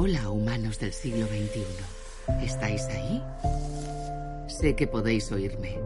[0.00, 1.64] Hola, humanos del siglo XXI.
[2.44, 3.20] ¿Estáis ahí?
[4.46, 5.76] Sé que podéis oírme.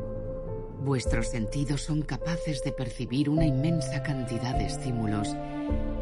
[0.85, 5.35] Vuestros sentidos son capaces de percibir una inmensa cantidad de estímulos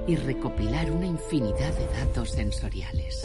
[0.08, 3.24] y recopilar una infinidad de datos sensoriales.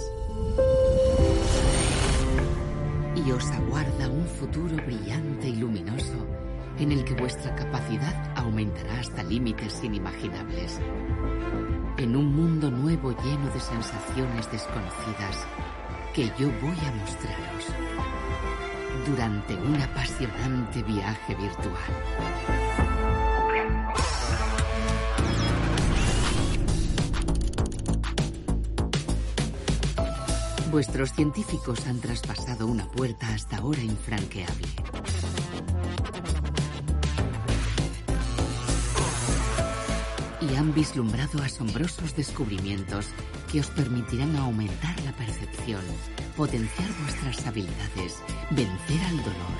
[3.16, 6.45] Y os aguarda un futuro brillante y luminoso
[6.80, 10.80] en el que vuestra capacidad aumentará hasta límites inimaginables.
[11.98, 15.48] En un mundo nuevo lleno de sensaciones desconocidas
[16.14, 17.66] que yo voy a mostraros
[19.06, 21.76] durante un apasionante viaje virtual.
[30.72, 34.85] Vuestros científicos han traspasado una puerta hasta ahora infranqueable.
[40.76, 43.08] Vislumbrado asombrosos descubrimientos
[43.52, 45.82] que os permitirán aumentar la percepción,
[46.36, 49.56] potenciar vuestras habilidades, vencer al dolor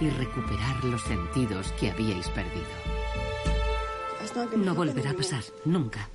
[0.00, 2.68] y recuperar los sentidos que habíais perdido.
[4.56, 6.08] No volverá a pasar, nunca.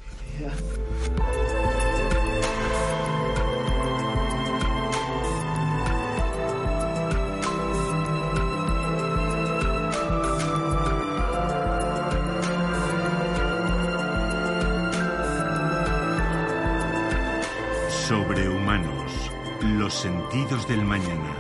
[18.08, 19.30] Sobrehumanos,
[19.62, 21.36] los sentidos del mañana.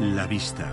[0.00, 0.72] La vista.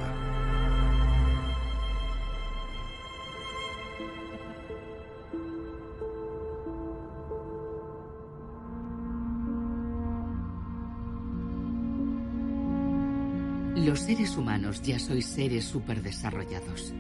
[13.75, 16.93] Los seres humanos ya sois seres superdesarrollados.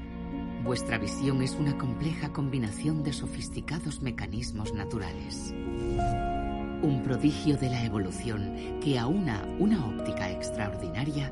[0.65, 5.53] Vuestra visión es una compleja combinación de sofisticados mecanismos naturales.
[6.81, 11.31] Un prodigio de la evolución que aúna una óptica extraordinaria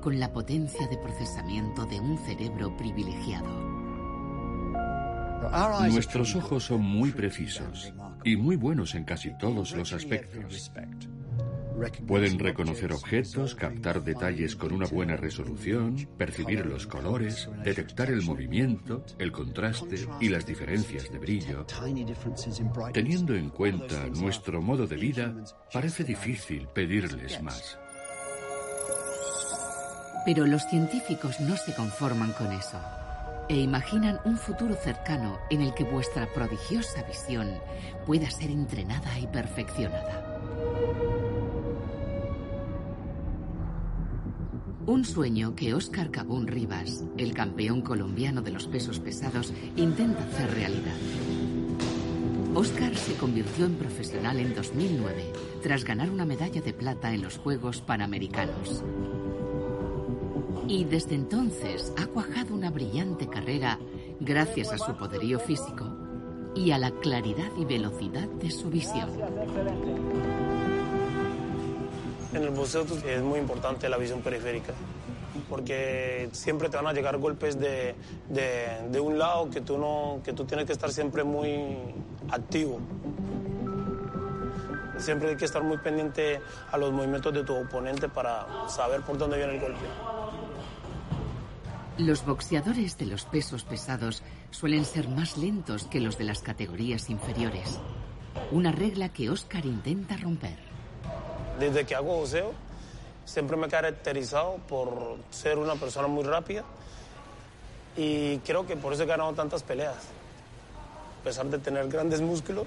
[0.00, 3.48] con la potencia de procesamiento de un cerebro privilegiado.
[5.90, 7.92] Nuestros ojos son muy precisos
[8.24, 10.70] y muy buenos en casi todos los aspectos.
[12.06, 19.04] Pueden reconocer objetos, captar detalles con una buena resolución, percibir los colores, detectar el movimiento,
[19.18, 21.66] el contraste y las diferencias de brillo.
[22.92, 25.34] Teniendo en cuenta nuestro modo de vida,
[25.72, 27.78] parece difícil pedirles más.
[30.24, 32.78] Pero los científicos no se conforman con eso
[33.48, 37.58] e imaginan un futuro cercano en el que vuestra prodigiosa visión
[38.06, 41.29] pueda ser entrenada y perfeccionada.
[44.86, 50.54] Un sueño que Óscar Cabún Rivas, el campeón colombiano de los pesos pesados, intenta hacer
[50.54, 50.96] realidad.
[52.54, 55.32] Óscar se convirtió en profesional en 2009
[55.62, 58.82] tras ganar una medalla de plata en los Juegos Panamericanos.
[60.66, 63.78] Y desde entonces ha cuajado una brillante carrera
[64.18, 65.86] gracias a su poderío físico
[66.54, 69.10] y a la claridad y velocidad de su visión.
[72.32, 74.72] En el boxeo es muy importante la visión periférica,
[75.48, 77.94] porque siempre te van a llegar golpes de,
[78.28, 81.76] de, un lado que tú, no, que tú tienes que estar siempre muy
[82.30, 82.78] activo.
[84.98, 89.18] Siempre hay que estar muy pendiente a los movimientos de tu oponente para saber por
[89.18, 89.86] dónde viene el golpe.
[91.98, 97.10] Los boxeadores de los pesos pesados suelen ser más lentos que los de las categorías
[97.10, 97.80] inferiores.
[98.52, 100.69] Una regla que Oscar intenta romper.
[101.60, 102.54] Desde que hago boxeo,
[103.26, 106.64] siempre me he caracterizado por ser una persona muy rápida
[107.98, 109.98] y creo que por eso he ganado tantas peleas.
[111.20, 112.66] A pesar de tener grandes músculos,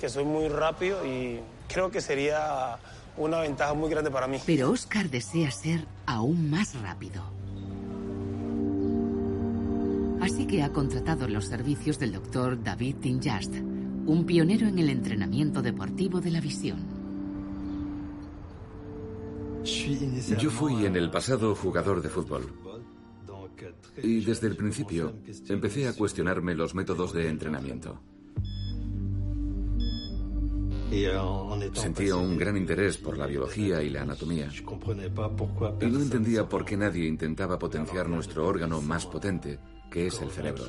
[0.00, 2.78] que soy muy rápido y creo que sería
[3.16, 4.40] una ventaja muy grande para mí.
[4.44, 7.22] Pero Oscar desea ser aún más rápido.
[10.20, 13.54] Así que ha contratado los servicios del doctor David Tinjast,
[14.06, 16.97] un pionero en el entrenamiento deportivo de la visión.
[19.64, 22.52] Yo fui en el pasado jugador de fútbol.
[24.02, 25.12] Y desde el principio
[25.48, 28.00] empecé a cuestionarme los métodos de entrenamiento.
[31.74, 34.48] Sentía un gran interés por la biología y la anatomía.
[35.80, 39.58] Y no entendía por qué nadie intentaba potenciar nuestro órgano más potente,
[39.90, 40.64] que es el cerebro.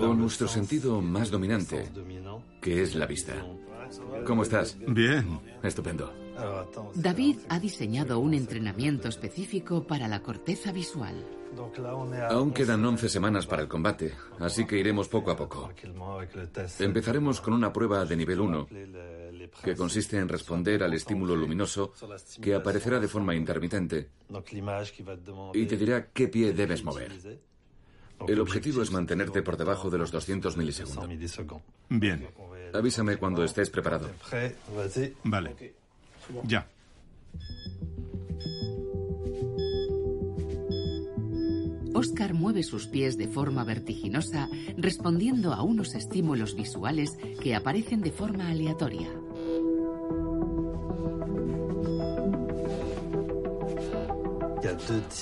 [0.00, 1.90] O nuestro sentido más dominante,
[2.60, 3.34] que es la vista.
[4.24, 4.76] ¿Cómo estás?
[4.86, 5.40] Bien.
[5.62, 6.25] Estupendo.
[6.94, 11.24] David ha diseñado un entrenamiento específico para la corteza visual.
[12.28, 15.70] Aún quedan 11 semanas para el combate, así que iremos poco a poco.
[16.78, 18.68] Empezaremos con una prueba de nivel 1
[19.62, 21.92] que consiste en responder al estímulo luminoso
[22.40, 24.10] que aparecerá de forma intermitente
[25.54, 27.12] y te dirá qué pie debes mover.
[28.26, 31.06] El objetivo es mantenerte por debajo de los 200 milisegundos.
[31.88, 32.28] Bien.
[32.72, 34.10] Avísame cuando estés preparado.
[35.24, 35.74] Vale.
[36.44, 36.68] Ya.
[41.94, 48.12] Oscar mueve sus pies de forma vertiginosa, respondiendo a unos estímulos visuales que aparecen de
[48.12, 49.08] forma aleatoria.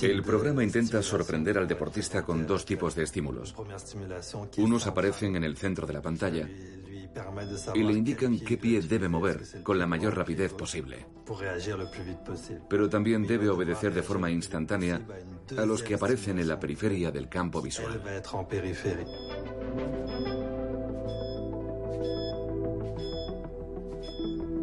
[0.03, 3.55] El programa intenta sorprender al deportista con dos tipos de estímulos.
[4.57, 6.49] Unos aparecen en el centro de la pantalla
[7.75, 11.07] y le indican qué pie debe mover con la mayor rapidez posible.
[12.69, 15.01] Pero también debe obedecer de forma instantánea
[15.57, 18.01] a los que aparecen en la periferia del campo visual.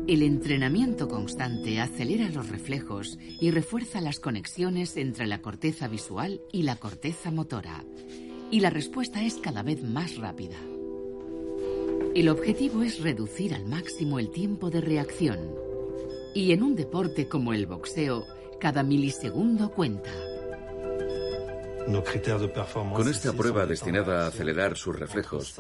[0.08, 6.64] El entrenamiento constante acelera los reflejos y refuerza las conexiones entre la corteza visual y
[6.64, 7.86] la corteza motora.
[8.52, 10.58] Y la respuesta es cada vez más rápida.
[12.14, 15.40] El objetivo es reducir al máximo el tiempo de reacción.
[16.36, 18.26] Y en un deporte como el boxeo,
[18.60, 20.12] cada milisegundo cuenta.
[22.94, 25.56] Con esta prueba destinada a acelerar sus reflejos,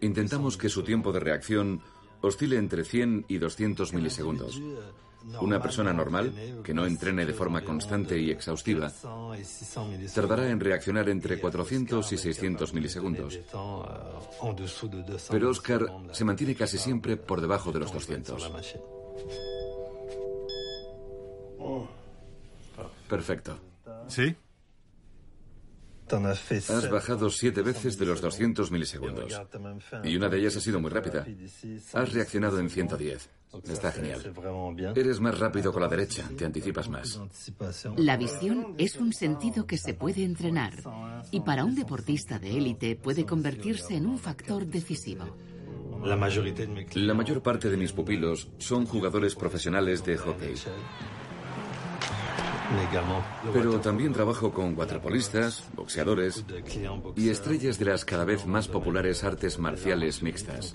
[0.00, 1.80] intentamos que su tiempo de reacción
[2.24, 4.60] oscile entre 100 y 200 milisegundos.
[5.40, 8.92] Una persona normal, que no entrene de forma constante y exhaustiva,
[10.14, 13.40] tardará en reaccionar entre 400 y 600 milisegundos.
[15.30, 18.52] Pero Oscar se mantiene casi siempre por debajo de los 200.
[23.08, 23.58] Perfecto.
[24.08, 24.36] ¿Sí?
[26.14, 29.40] Has bajado siete veces de los 200 milisegundos.
[30.02, 31.26] Y una de ellas ha sido muy rápida.
[31.92, 33.30] Has reaccionado en 110.
[33.68, 34.34] Está genial.
[34.96, 37.20] Eres más rápido con la derecha, te anticipas más.
[37.96, 40.74] La visión es un sentido que se puede entrenar
[41.30, 45.24] y para un deportista de élite puede convertirse en un factor decisivo.
[46.04, 50.54] La mayor parte de mis pupilos son jugadores profesionales de hockey.
[53.52, 56.44] Pero también trabajo con waterpolistas, boxeadores
[57.16, 60.74] y estrellas de las cada vez más populares artes marciales mixtas.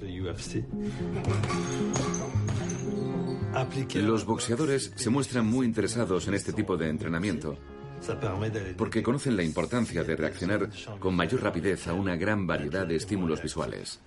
[3.95, 7.57] Los boxeadores se muestran muy interesados en este tipo de entrenamiento
[8.77, 10.69] porque conocen la importancia de reaccionar
[10.99, 13.99] con mayor rapidez a una gran variedad de estímulos visuales.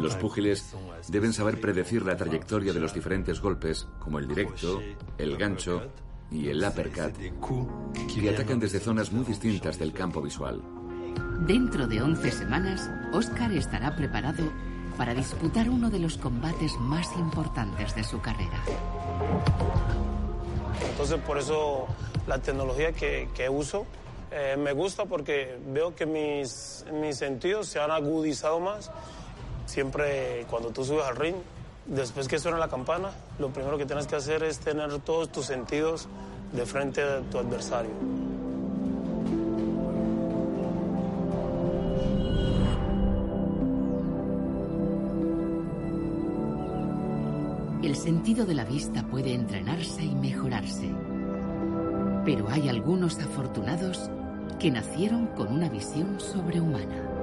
[0.00, 0.64] Los púgiles
[1.08, 4.80] deben saber predecir la trayectoria de los diferentes golpes, como el directo,
[5.18, 5.82] el gancho
[6.30, 7.14] y el uppercut,
[8.12, 10.62] que atacan desde zonas muy distintas del campo visual.
[11.46, 14.44] Dentro de 11 semanas, Oscar estará preparado
[14.96, 18.62] para disputar uno de los combates más importantes de su carrera.
[20.90, 21.86] Entonces, por eso
[22.26, 23.86] la tecnología que, que uso
[24.30, 28.90] eh, me gusta porque veo que mis, mis sentidos se han agudizado más.
[29.68, 31.34] Siempre cuando tú subes al ring,
[31.84, 35.44] después que suena la campana, lo primero que tienes que hacer es tener todos tus
[35.44, 36.08] sentidos
[36.52, 37.90] de frente a tu adversario.
[47.82, 50.90] El sentido de la vista puede entrenarse y mejorarse.
[52.24, 54.10] Pero hay algunos afortunados
[54.58, 57.17] que nacieron con una visión sobrehumana.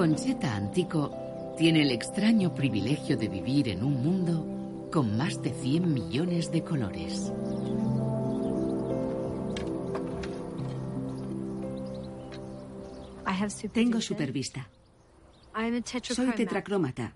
[0.00, 5.92] Concheta Antico tiene el extraño privilegio de vivir en un mundo con más de 100
[5.92, 7.30] millones de colores.
[13.74, 14.70] Tengo supervista.
[16.02, 17.14] Soy tetracrómata,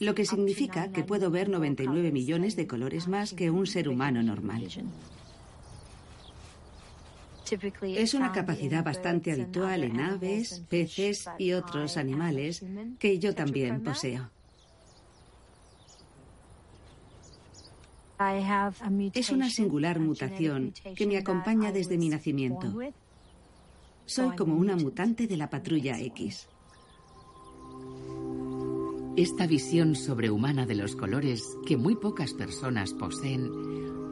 [0.00, 4.24] lo que significa que puedo ver 99 millones de colores más que un ser humano
[4.24, 4.66] normal.
[7.82, 12.64] Es una capacidad bastante habitual en aves, peces y otros animales
[12.98, 14.30] que yo también poseo.
[19.14, 22.72] Es una singular mutación que me acompaña desde mi nacimiento.
[24.04, 26.48] Soy como una mutante de la patrulla X.
[29.16, 33.50] Esta visión sobrehumana de los colores que muy pocas personas poseen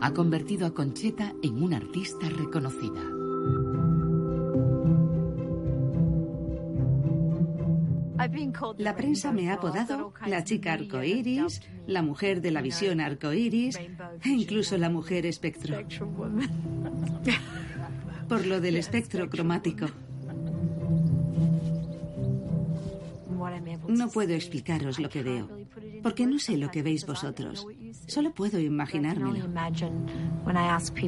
[0.02, 3.19] ha convertido a Concheta en una artista reconocida.
[8.78, 14.28] La prensa me ha apodado la chica arcoíris, la mujer de la visión arcoíris e
[14.28, 15.78] incluso la mujer espectro.
[18.28, 19.86] Por lo del espectro cromático.
[23.88, 25.48] No puedo explicaros lo que veo,
[26.02, 27.66] porque no sé lo que veis vosotros.
[28.06, 29.46] Solo puedo imaginármelo.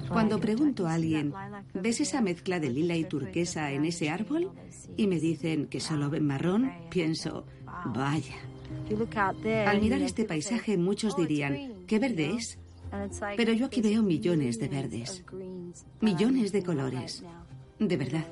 [0.08, 1.32] Cuando pregunto a alguien,
[1.74, 4.50] ¿ves esa mezcla de lila y turquesa en ese árbol?
[4.96, 7.46] Y me dicen que solo ven marrón, pienso,
[7.86, 8.36] vaya.
[9.66, 12.58] Al mirar este paisaje muchos dirían, ¿qué verde es?
[13.36, 15.24] Pero yo aquí veo millones de verdes,
[16.00, 17.24] millones de colores,
[17.78, 18.26] de verdad.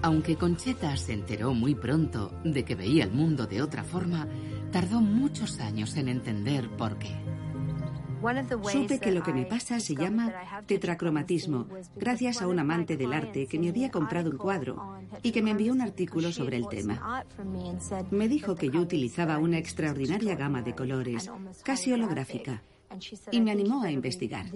[0.00, 4.28] Aunque Concheta se enteró muy pronto de que veía el mundo de otra forma,
[4.74, 7.14] tardó muchos años en entender por qué.
[8.72, 10.32] Supe que lo que me pasa se llama
[10.66, 15.42] tetracromatismo, gracias a un amante del arte que me había comprado un cuadro y que
[15.42, 17.24] me envió un artículo sobre el tema.
[18.10, 21.30] Me dijo que yo utilizaba una extraordinaria gama de colores,
[21.62, 22.64] casi holográfica,
[23.30, 24.46] y me animó a investigar.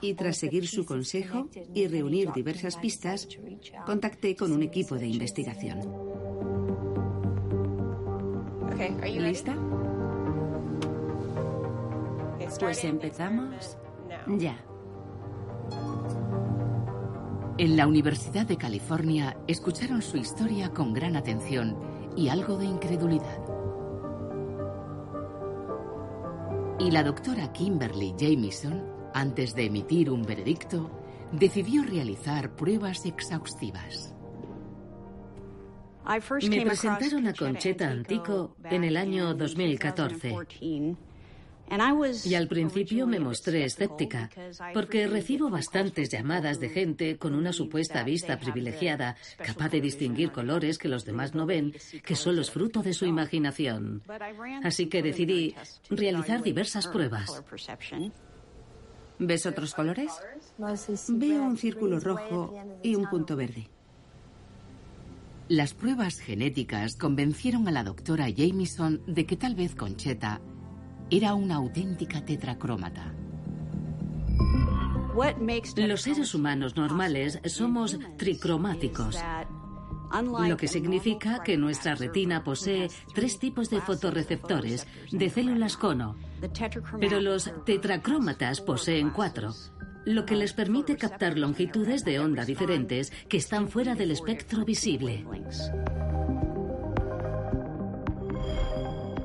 [0.00, 3.28] Y tras seguir su consejo y reunir diversas pistas,
[3.84, 5.80] contacté con un equipo de investigación.
[9.04, 9.56] ¿Lista?
[12.60, 13.76] Pues empezamos
[14.38, 14.56] ya.
[17.58, 21.76] En la Universidad de California escucharon su historia con gran atención
[22.14, 23.40] y algo de incredulidad.
[26.78, 30.90] Y la doctora Kimberly Jamieson antes de emitir un veredicto,
[31.32, 34.14] decidió realizar pruebas exhaustivas.
[36.48, 40.34] Me presentaron a Concheta Antico en el año 2014.
[42.24, 44.30] Y al principio me mostré escéptica,
[44.72, 50.78] porque recibo bastantes llamadas de gente con una supuesta vista privilegiada, capaz de distinguir colores
[50.78, 54.02] que los demás no ven, que solo es fruto de su imaginación.
[54.62, 55.54] Así que decidí
[55.90, 57.42] realizar diversas pruebas.
[59.18, 60.12] ¿Ves otros colores?
[61.08, 63.68] Veo un círculo rojo y un punto verde.
[65.48, 70.40] Las pruebas genéticas convencieron a la doctora Jamieson de que tal vez Concheta
[71.08, 73.14] era una auténtica tetracrómata.
[75.76, 79.16] Los seres humanos normales somos tricromáticos,
[80.48, 86.16] lo que significa que nuestra retina posee tres tipos de fotorreceptores de células cono,
[87.00, 89.54] pero los tetracrómatas poseen cuatro,
[90.04, 95.24] lo que les permite captar longitudes de onda diferentes que están fuera del espectro visible.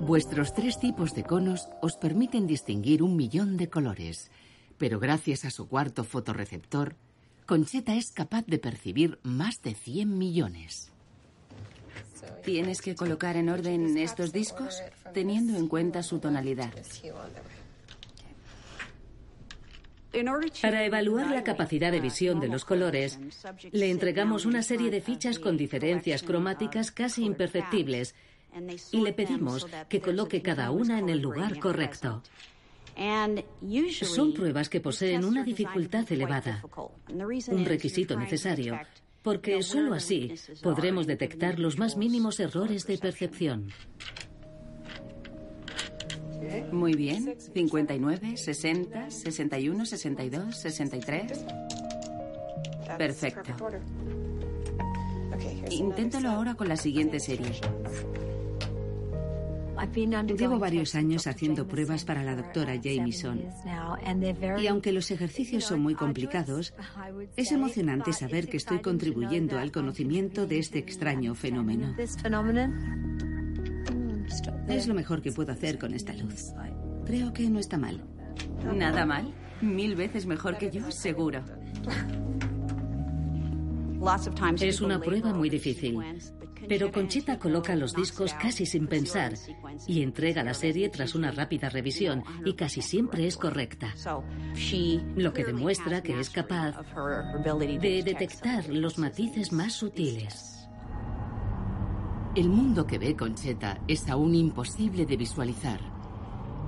[0.02, 4.32] Vuestros tres tipos de conos os permiten distinguir un millón de colores,
[4.78, 6.96] pero gracias a su cuarto fotorreceptor,
[7.52, 10.90] Concheta es capaz de percibir más de 100 millones.
[12.46, 14.82] Tienes que colocar en orden estos discos
[15.14, 16.72] teniendo en cuenta su tonalidad.
[20.62, 23.20] Para evaluar la capacidad de visión de los colores,
[23.74, 28.16] le entregamos una serie de fichas con diferencias cromáticas casi imperceptibles
[28.94, 32.24] y le pedimos que coloque cada una en el lugar correcto.
[33.92, 36.64] Son pruebas que poseen una dificultad elevada,
[37.48, 38.80] un requisito necesario,
[39.22, 43.72] porque solo así podremos detectar los más mínimos errores de percepción.
[46.72, 47.36] Muy bien.
[47.54, 51.46] 59, 60, 61, 62, 63.
[52.98, 53.54] Perfecto.
[55.70, 57.52] Inténtalo ahora con la siguiente serie.
[60.38, 63.42] Llevo varios años haciendo pruebas para la doctora Jamieson.
[64.60, 66.74] Y aunque los ejercicios son muy complicados,
[67.36, 71.96] es emocionante saber que estoy contribuyendo al conocimiento de este extraño fenómeno.
[74.68, 76.54] Es lo mejor que puedo hacer con esta luz.
[77.06, 78.02] Creo que no está mal.
[78.74, 79.34] Nada mal.
[79.62, 81.44] Mil veces mejor que yo, seguro.
[84.60, 86.00] Es una prueba muy difícil.
[86.68, 89.34] Pero Conchita coloca los discos casi sin pensar
[89.88, 93.94] y entrega la serie tras una rápida revisión y casi siempre es correcta.
[95.16, 96.76] Lo que demuestra que es capaz
[97.44, 100.68] de detectar los matices más sutiles.
[102.36, 105.82] El mundo que ve Concheta es aún imposible de visualizar,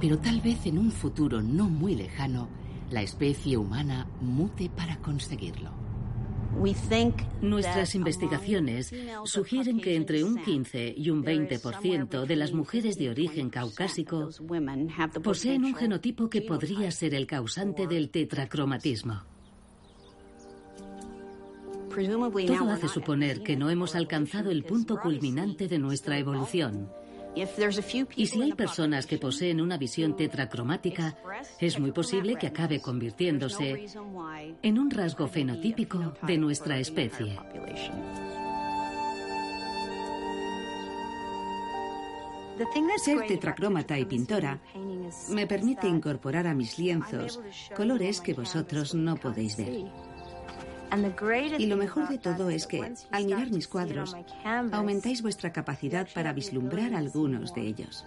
[0.02, 2.50] pero tal vez en un futuro no muy lejano,
[2.92, 5.83] la especie humana mute para conseguirlo.
[7.42, 8.94] Nuestras investigaciones
[9.26, 14.30] sugieren que entre un 15 y un 20% de las mujeres de origen caucásico
[15.24, 19.24] poseen un genotipo que podría ser el causante del tetracromatismo.
[22.48, 26.90] Todo hace suponer que no hemos alcanzado el punto culminante de nuestra evolución,
[27.36, 31.16] Y si hay personas que poseen una visión tetracromática,
[31.60, 33.86] es muy posible que acabe convirtiéndose
[34.62, 37.38] en un rasgo fenotípico de nuestra especie.
[43.04, 44.60] Ser tetracrómata y pintora
[45.30, 47.42] me permite incorporar a mis lienzos
[47.76, 50.13] colores que vosotros no podéis ver.
[51.58, 54.16] Y lo mejor de todo es que, al mirar mis cuadros,
[54.72, 58.06] aumentáis vuestra capacidad para vislumbrar algunos de ellos.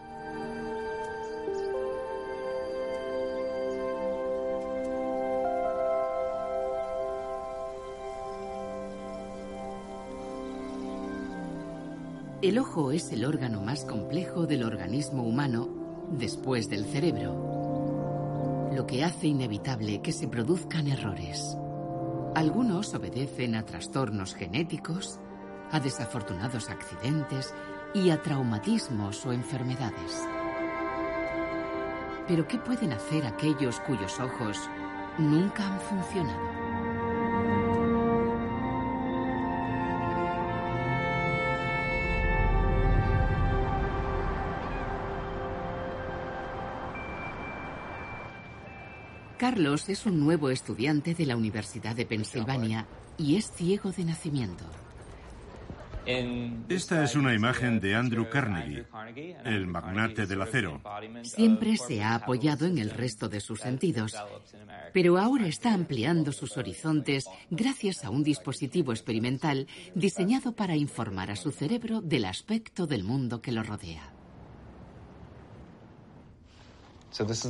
[12.42, 15.68] El ojo es el órgano más complejo del organismo humano
[16.12, 21.56] después del cerebro, lo que hace inevitable que se produzcan errores.
[22.36, 25.18] Algunos obedecen a trastornos genéticos,
[25.72, 27.54] a desafortunados accidentes
[27.94, 30.22] y a traumatismos o enfermedades.
[32.28, 34.58] Pero ¿qué pueden hacer aquellos cuyos ojos
[35.16, 36.65] nunca han funcionado?
[49.56, 52.86] Carlos es un nuevo estudiante de la Universidad de Pensilvania
[53.16, 54.66] y es ciego de nacimiento.
[56.68, 58.84] Esta es una imagen de Andrew Carnegie,
[59.46, 60.82] el magnate del acero.
[61.22, 64.14] Siempre se ha apoyado en el resto de sus sentidos,
[64.92, 71.36] pero ahora está ampliando sus horizontes gracias a un dispositivo experimental diseñado para informar a
[71.36, 74.12] su cerebro del aspecto del mundo que lo rodea.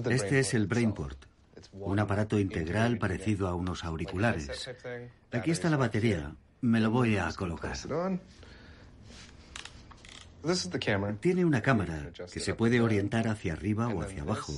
[0.09, 1.27] Este es el Brainport
[1.73, 4.68] un aparato integral parecido a unos auriculares.
[5.32, 6.35] Aquí está la batería.
[6.61, 7.76] Me lo voy a colocar.
[11.20, 14.52] Tiene una cámara que se puede orientar hacia arriba o hacia abajo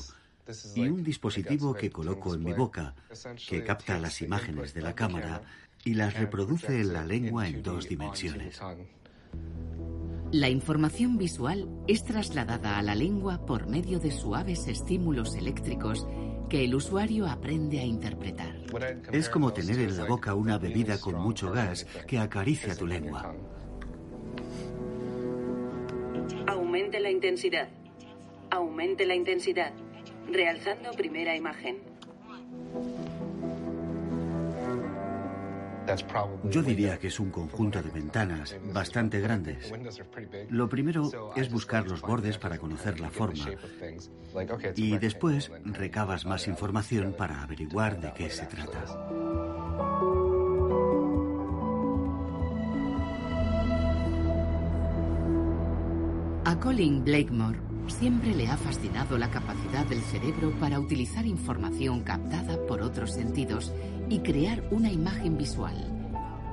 [0.75, 2.95] y un dispositivo que coloco en mi boca
[3.49, 5.43] que capta las imágenes de la cámara
[5.85, 8.61] y las reproduce en la lengua en dos dimensiones.
[10.31, 16.07] La información visual es trasladada a la lengua por medio de suaves estímulos eléctricos
[16.49, 18.57] que el usuario aprende a interpretar.
[19.13, 23.35] Es como tener en la boca una bebida con mucho gas que acaricia tu lengua.
[26.47, 27.69] Aumente la intensidad.
[28.51, 29.73] Aumente la intensidad.
[30.31, 31.79] Realzando primera imagen.
[36.45, 39.73] Yo diría que es un conjunto de ventanas bastante grandes.
[40.51, 43.47] Lo primero es buscar los bordes para conocer la forma
[44.77, 48.85] y después recabas más información para averiguar de qué se trata.
[56.45, 62.57] A Colin Blakemore siempre le ha fascinado la capacidad del cerebro para utilizar información captada
[62.67, 63.73] por otros sentidos
[64.09, 65.77] y crear una imagen visual.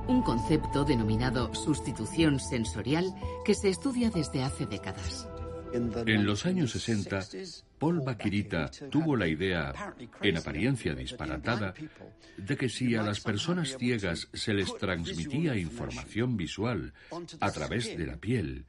[0.08, 5.28] Un concepto denominado sustitución sensorial que se estudia desde hace décadas.
[5.72, 7.26] En los años 60,
[7.78, 11.74] Paul Bakirita tuvo la idea, en apariencia disparatada,
[12.36, 16.94] de que si a las personas ciegas se les transmitía información visual
[17.40, 18.64] a través de la piel,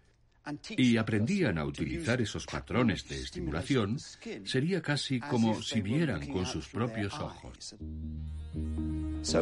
[0.78, 3.98] y aprendían a utilizar esos patrones de estimulación,
[4.46, 7.76] sería casi como si vieran con sus propios ojos.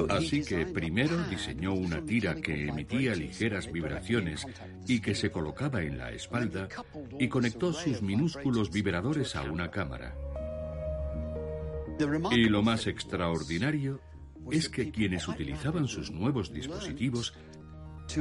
[0.09, 4.45] Así que primero diseñó una tira que emitía ligeras vibraciones
[4.87, 6.67] y que se colocaba en la espalda
[7.19, 10.15] y conectó sus minúsculos vibradores a una cámara.
[12.31, 14.01] Y lo más extraordinario
[14.51, 17.33] es que quienes utilizaban sus nuevos dispositivos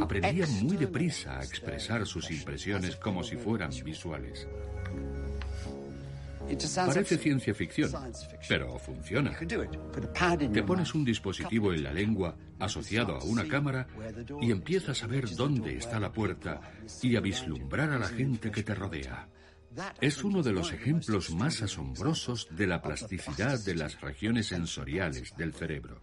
[0.00, 4.46] aprendían muy deprisa a expresar sus impresiones como si fueran visuales.
[6.74, 7.90] Parece ciencia ficción,
[8.48, 9.32] pero funciona.
[10.52, 13.86] Te pones un dispositivo en la lengua asociado a una cámara
[14.40, 16.60] y empiezas a ver dónde está la puerta
[17.02, 19.28] y a vislumbrar a la gente que te rodea.
[20.00, 25.52] Es uno de los ejemplos más asombrosos de la plasticidad de las regiones sensoriales del
[25.52, 26.00] cerebro.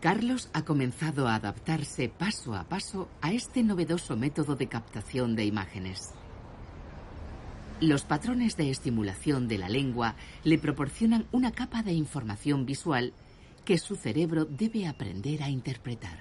[0.00, 5.44] Carlos ha comenzado a adaptarse paso a paso a este novedoso método de captación de
[5.44, 6.12] imágenes.
[7.80, 13.12] Los patrones de estimulación de la lengua le proporcionan una capa de información visual
[13.64, 16.18] que su cerebro debe aprender a interpretar.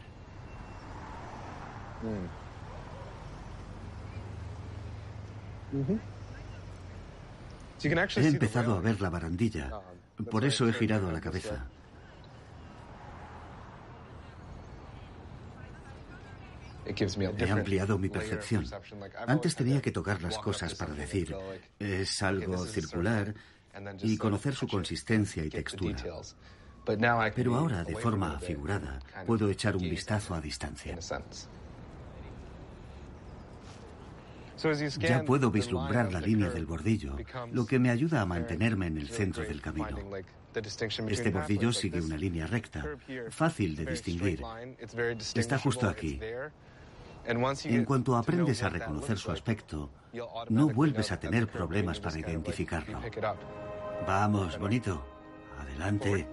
[7.84, 9.72] He empezado a ver la barandilla,
[10.32, 11.68] por eso he girado la cabeza.
[16.86, 18.66] He ampliado mi percepción.
[19.28, 21.36] Antes tenía que tocar las cosas para decir,
[21.80, 23.34] es algo circular
[24.02, 26.04] y conocer su consistencia y textura.
[26.86, 30.98] Pero ahora, de forma figurada, puedo echar un vistazo a distancia.
[35.00, 37.18] Ya puedo vislumbrar la línea del bordillo,
[37.52, 39.98] lo que me ayuda a mantenerme en el centro del camino.
[41.10, 42.86] Este bordillo sigue una línea recta,
[43.30, 44.42] fácil de distinguir.
[45.36, 46.20] Está justo aquí.
[47.28, 49.90] En cuanto aprendes a reconocer su aspecto,
[50.50, 53.02] no vuelves a tener problemas para identificarlo.
[54.06, 55.04] Vamos, bonito.
[55.60, 56.28] Adelante.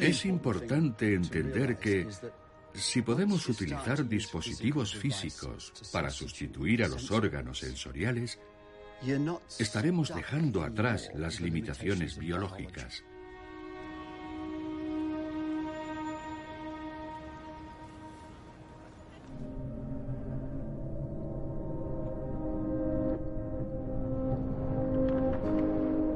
[0.00, 2.08] Es importante entender que
[2.72, 8.38] si podemos utilizar dispositivos físicos para sustituir a los órganos sensoriales,
[9.58, 13.04] estaremos dejando atrás las limitaciones biológicas.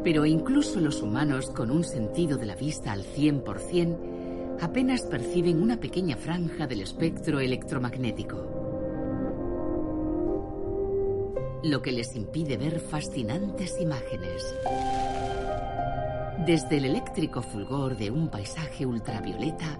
[0.04, 5.78] Pero incluso los humanos con un sentido de la vista al 100% apenas perciben una
[5.78, 8.62] pequeña franja del espectro electromagnético.
[11.64, 14.54] Lo que les impide ver fascinantes imágenes.
[16.46, 19.78] Desde el eléctrico fulgor de un paisaje ultravioleta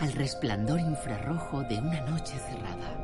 [0.00, 2.97] al resplandor infrarrojo de una noche cerrada.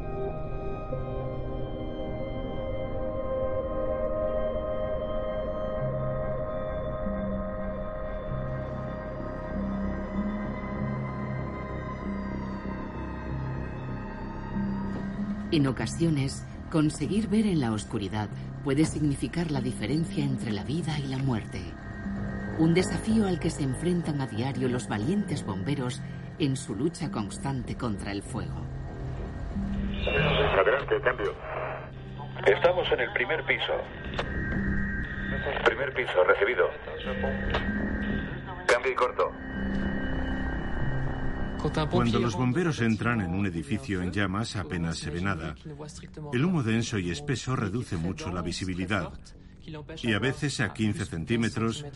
[15.54, 18.28] En ocasiones, conseguir ver en la oscuridad
[18.64, 21.60] puede significar la diferencia entre la vida y la muerte.
[22.58, 26.02] Un desafío al que se enfrentan a diario los valientes bomberos
[26.40, 28.66] en su lucha constante contra el fuego.
[30.58, 31.32] Adelante, cambio.
[32.46, 33.74] Estamos en el primer piso.
[35.66, 36.68] Primer piso, recibido.
[38.66, 39.30] Cambio y corto.
[41.90, 45.54] Cuando los bomberos entran en un edificio en llamas apenas se ve nada.
[46.32, 49.12] El humo denso y espeso reduce mucho la visibilidad
[50.02, 51.86] y a veces a 15 centímetros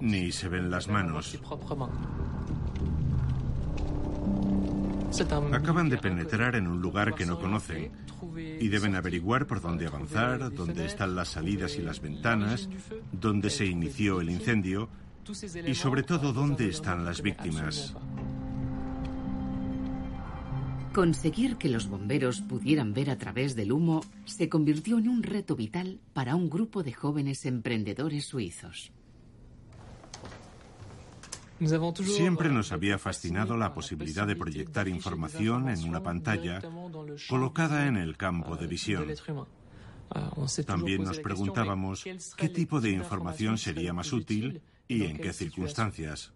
[0.00, 1.38] ni se ven las manos.
[5.52, 7.90] Acaban de penetrar en un lugar que no conocen
[8.36, 12.68] y deben averiguar por dónde avanzar, dónde están las salidas y las ventanas,
[13.12, 14.90] dónde se inició el incendio
[15.66, 17.94] y sobre todo dónde están las víctimas.
[20.96, 25.54] Conseguir que los bomberos pudieran ver a través del humo se convirtió en un reto
[25.54, 28.92] vital para un grupo de jóvenes emprendedores suizos.
[32.02, 36.62] Siempre nos había fascinado la posibilidad de proyectar información en una pantalla
[37.28, 39.06] colocada en el campo de visión.
[40.64, 42.04] También nos preguntábamos
[42.38, 46.32] qué tipo de información sería más útil y en qué circunstancias.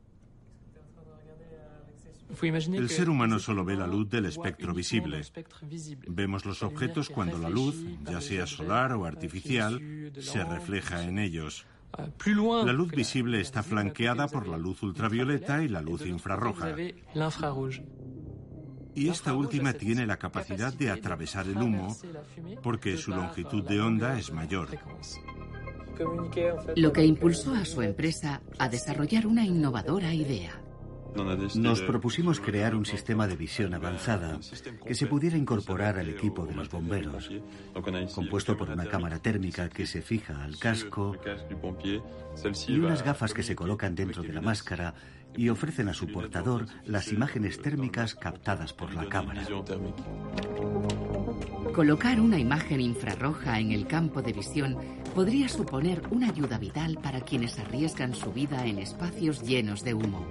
[2.43, 5.23] El ser humano solo ve la luz del espectro visible.
[6.07, 11.66] Vemos los objetos cuando la luz, ya sea solar o artificial, se refleja en ellos.
[12.64, 16.75] La luz visible está flanqueada por la luz ultravioleta y la luz infrarroja.
[18.95, 21.97] Y esta última tiene la capacidad de atravesar el humo
[22.62, 24.69] porque su longitud de onda es mayor.
[26.77, 30.61] Lo que impulsó a su empresa a desarrollar una innovadora idea.
[31.57, 34.38] Nos propusimos crear un sistema de visión avanzada
[34.87, 37.31] que se pudiera incorporar al equipo de los bomberos,
[38.14, 41.16] compuesto por una cámara térmica que se fija al casco
[42.68, 44.94] y unas gafas que se colocan dentro de la máscara
[45.37, 49.43] y ofrecen a su portador las imágenes térmicas captadas por la cámara.
[51.75, 54.77] Colocar una imagen infrarroja en el campo de visión
[55.14, 60.27] podría suponer una ayuda vital para quienes arriesgan su vida en espacios llenos de humo.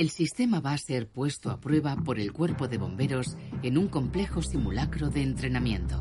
[0.00, 3.88] El sistema va a ser puesto a prueba por el cuerpo de bomberos en un
[3.88, 5.96] complejo simulacro de entrenamiento.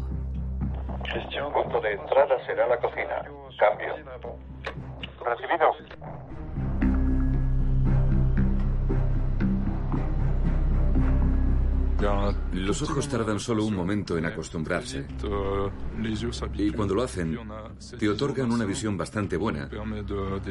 [1.04, 1.52] Gestión.
[1.52, 3.28] Punto de entrada será la cocina.
[3.60, 3.94] Cambio.
[5.26, 6.09] Recibido.
[12.54, 15.06] Los ojos tardan solo un momento en acostumbrarse.
[16.58, 17.38] Y cuando lo hacen,
[17.98, 19.70] te otorgan una visión bastante buena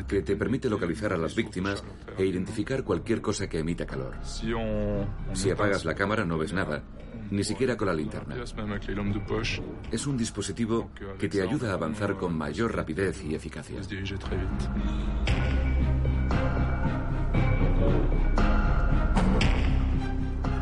[0.07, 1.83] que te permite localizar a las víctimas
[2.17, 4.17] e identificar cualquier cosa que emita calor.
[4.23, 6.83] Si apagas la cámara no ves nada,
[7.31, 8.37] ni siquiera con la linterna.
[9.91, 13.81] Es un dispositivo que te ayuda a avanzar con mayor rapidez y eficacia.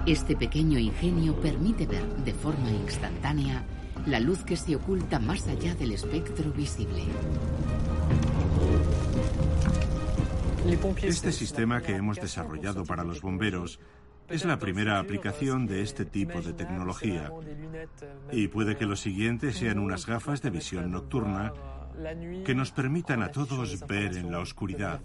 [0.06, 3.64] Este pequeño ingenio permite ver de forma instantánea
[4.06, 7.02] la luz que se oculta más allá del espectro visible.
[11.02, 13.80] Este sistema que hemos desarrollado para los bomberos
[14.28, 17.32] es la primera aplicación de este tipo de tecnología
[18.30, 21.52] y puede que los siguientes sean unas gafas de visión nocturna
[22.44, 25.00] que nos permitan a todos ver en la oscuridad.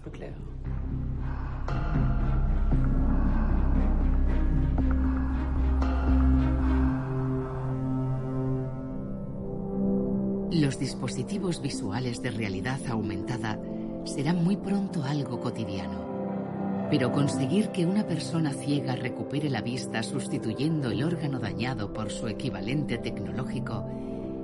[10.52, 13.58] Los dispositivos visuales de realidad aumentada
[14.04, 16.88] serán muy pronto algo cotidiano.
[16.90, 22.28] Pero conseguir que una persona ciega recupere la vista sustituyendo el órgano dañado por su
[22.28, 23.86] equivalente tecnológico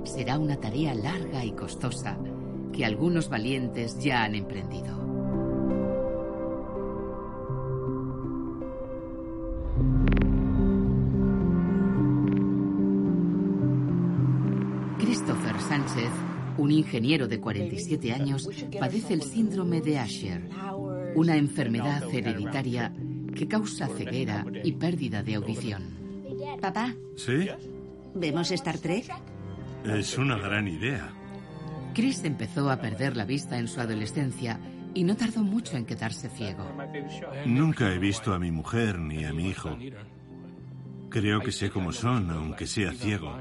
[0.03, 2.17] será una tarea larga y costosa
[2.73, 5.18] que algunos valientes ya han emprendido.
[16.79, 20.49] Ingeniero de 47 años, padece el síndrome de Asher,
[21.15, 22.93] una enfermedad hereditaria
[23.35, 25.83] que causa ceguera y pérdida de audición.
[26.61, 26.93] Papá.
[27.15, 27.47] ¿Sí?
[28.15, 29.05] ¿Vemos Star Trek?
[29.85, 31.13] Es una gran idea.
[31.93, 34.59] Chris empezó a perder la vista en su adolescencia
[34.93, 36.65] y no tardó mucho en quedarse ciego.
[37.45, 39.77] Nunca he visto a mi mujer ni a mi hijo.
[41.09, 43.37] Creo que sé cómo son, aunque sea ciego.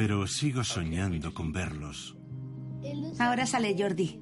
[0.00, 2.16] Pero sigo soñando con verlos.
[3.18, 4.18] Ahora sale Jordi.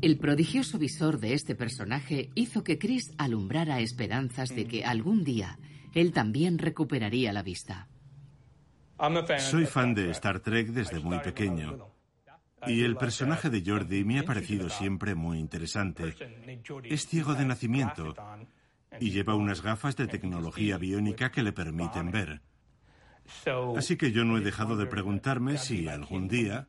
[0.00, 5.58] El prodigioso visor de este personaje hizo que Chris alumbrara esperanzas de que algún día
[5.92, 7.90] él también recuperaría la vista.
[9.40, 11.90] Soy fan de Star Trek desde muy pequeño.
[12.66, 16.14] Y el personaje de Jordi me ha parecido siempre muy interesante.
[16.84, 18.14] Es ciego de nacimiento
[18.98, 22.40] y lleva unas gafas de tecnología biónica que le permiten ver.
[23.76, 26.66] Así que yo no he dejado de preguntarme si algún día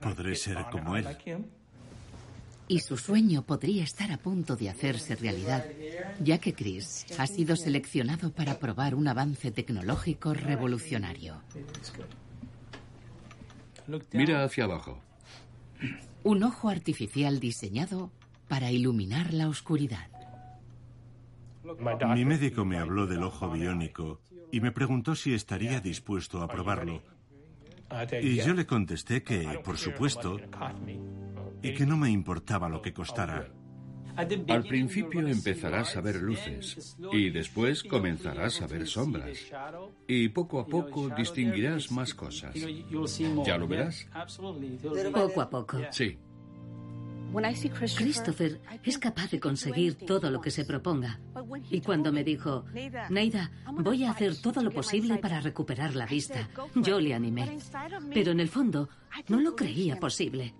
[0.00, 1.06] podré ser como él.
[2.68, 5.64] Y su sueño podría estar a punto de hacerse realidad,
[6.20, 11.42] ya que Chris ha sido seleccionado para probar un avance tecnológico revolucionario.
[14.12, 15.00] Mira hacia abajo.
[16.24, 18.10] Un ojo artificial diseñado
[18.48, 20.08] para iluminar la oscuridad.
[22.14, 24.20] Mi médico me habló del ojo biónico
[24.50, 27.02] y me preguntó si estaría dispuesto a probarlo.
[28.20, 30.38] Y yo le contesté que, por supuesto,
[31.62, 33.48] y que no me importaba lo que costara.
[34.16, 39.38] Al principio empezarás a ver luces y después comenzarás a ver sombras.
[40.08, 42.54] Y poco a poco distinguirás más cosas.
[43.44, 44.08] ¿Ya lo verás?
[45.12, 45.78] Poco a poco.
[45.90, 46.18] Sí.
[47.96, 51.20] Christopher es capaz de conseguir todo lo que se proponga.
[51.70, 52.64] Y cuando me dijo,
[53.10, 57.58] Neida, voy a hacer todo lo posible para recuperar la vista, yo le animé.
[58.12, 58.88] Pero en el fondo,
[59.28, 60.54] no lo creía posible.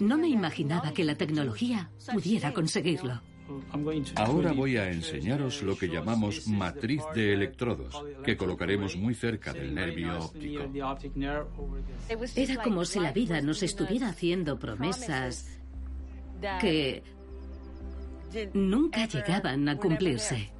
[0.00, 3.22] No me imaginaba que la tecnología pudiera conseguirlo.
[4.14, 9.74] Ahora voy a enseñaros lo que llamamos matriz de electrodos, que colocaremos muy cerca del
[9.74, 10.70] nervio óptico.
[12.36, 15.61] Era como si la vida nos estuviera haciendo promesas
[16.60, 17.02] que
[18.54, 20.52] nunca llegaban a cumplirse.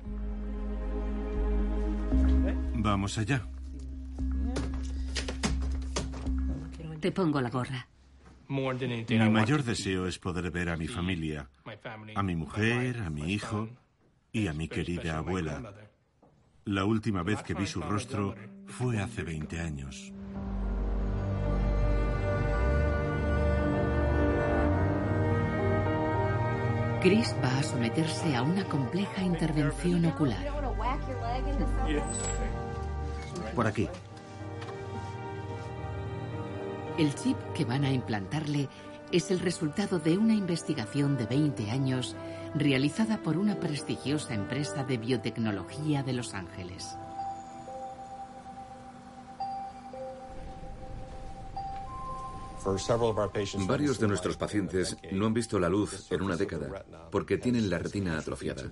[2.75, 3.47] Vamos allá.
[7.01, 7.87] Te pongo la gorra.
[8.49, 11.49] Mi mayor deseo es poder ver a mi familia,
[12.14, 13.68] a mi mujer, a mi hijo
[14.31, 15.75] y a mi querida abuela.
[16.64, 18.35] La última vez que vi su rostro
[18.66, 20.12] fue hace 20 años.
[27.02, 30.38] Chris va a someterse a una compleja intervención ocular.
[33.56, 33.88] Por aquí.
[36.96, 38.68] El chip que van a implantarle
[39.10, 42.14] es el resultado de una investigación de 20 años
[42.54, 46.96] realizada por una prestigiosa empresa de biotecnología de Los Ángeles.
[53.66, 57.79] Varios de nuestros pacientes no han visto la luz en una década porque tienen la
[57.79, 58.64] retina atrofiada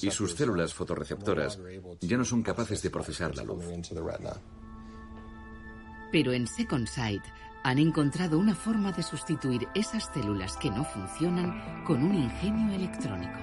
[0.00, 1.58] y sus células fotorreceptoras
[2.00, 3.64] ya no son capaces de procesar la luz.
[6.12, 7.22] Pero en Second Sight
[7.62, 13.38] han encontrado una forma de sustituir esas células que no funcionan con un ingenio electrónico.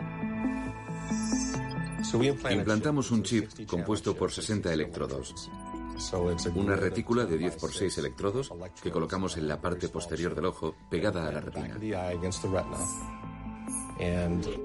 [2.49, 5.49] Implantamos un chip compuesto por 60 electrodos.
[6.55, 10.75] Una retícula de 10 por 6 electrodos que colocamos en la parte posterior del ojo
[10.89, 11.75] pegada a la retina.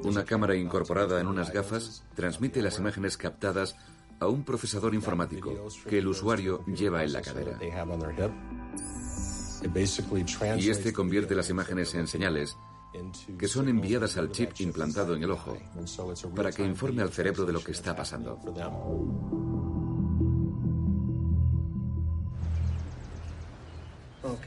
[0.05, 3.77] Una cámara incorporada en unas gafas transmite las imágenes captadas
[4.21, 7.59] a un procesador informático que el usuario lleva en la cadera.
[10.59, 12.57] Y este convierte las imágenes en señales
[13.39, 15.57] que son enviadas al chip implantado en el ojo
[16.37, 18.39] para que informe al cerebro de lo que está pasando.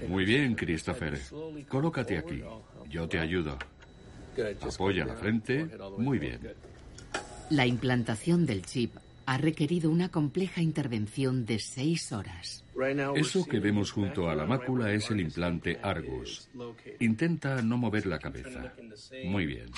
[0.07, 1.19] Muy bien, Christopher.
[1.67, 2.41] Colócate aquí.
[2.89, 3.57] Yo te ayudo.
[4.61, 5.69] Apoya la frente.
[5.97, 6.39] Muy bien.
[7.49, 12.63] La implantación del chip ha requerido una compleja intervención de seis horas.
[13.15, 16.49] Eso que vemos junto a la mácula es el implante Argus.
[16.99, 18.73] Intenta no mover la cabeza.
[19.23, 19.69] Muy bien.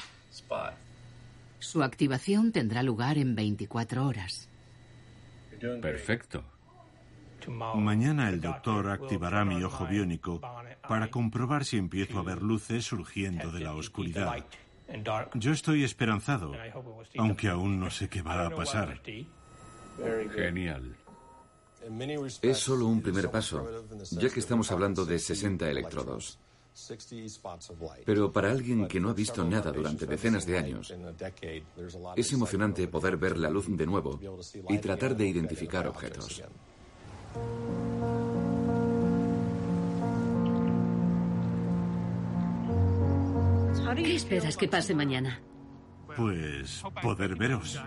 [1.60, 4.50] Su activación tendrá lugar en 24 horas.
[5.82, 6.44] Perfecto.
[7.48, 10.42] Mañana el doctor activará mi ojo biónico
[10.88, 14.46] para comprobar si empiezo a ver luces surgiendo de la oscuridad.
[15.34, 16.54] Yo estoy esperanzado,
[17.18, 19.02] aunque aún no sé qué va a pasar.
[20.34, 20.96] Genial.
[22.42, 26.40] Es solo un primer paso, ya que estamos hablando de 60 electrodos.
[28.06, 30.94] Pero para alguien que no ha visto nada durante decenas de años,
[32.16, 34.20] es emocionante poder ver la luz de nuevo
[34.70, 36.44] y tratar de identificar objetos.
[43.96, 45.40] ¿Qué esperas que pase mañana?
[46.16, 47.80] Pues poder veros.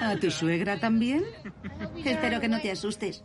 [0.00, 1.24] ¿A tu suegra también?
[2.04, 3.24] Espero que no te asustes.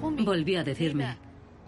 [0.00, 1.16] Volvió a decirme,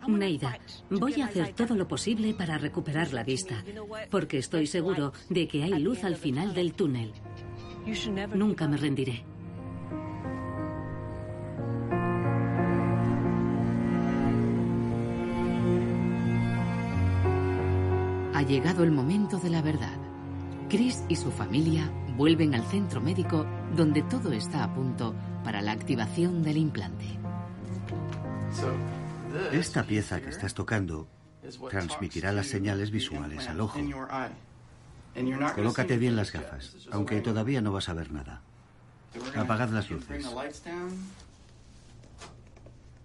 [0.09, 0.59] Neida,
[0.91, 3.63] voy a hacer todo lo posible para recuperar la vista,
[4.11, 7.13] porque estoy seguro de que hay luz al final del túnel.
[8.35, 9.25] Nunca me rendiré.
[18.41, 19.99] Ha llegado el momento de la verdad.
[20.71, 23.45] Chris y su familia vuelven al centro médico
[23.77, 27.05] donde todo está a punto para la activación del implante.
[29.53, 31.07] Esta pieza que estás tocando
[31.69, 33.79] transmitirá las señales visuales al ojo.
[35.55, 38.41] Colócate bien las gafas, aunque todavía no vas a ver nada.
[39.37, 40.27] Apagad las luces.